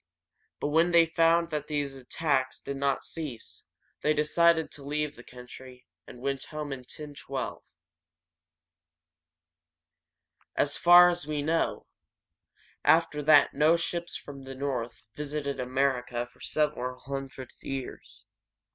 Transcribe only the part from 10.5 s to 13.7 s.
[Illustration: A Viking's Ship.] As far as we know, after that